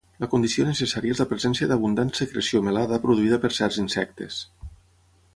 [0.21, 4.41] La condició necessària és la presència d'abundant secreció melada produïda per certs insectes.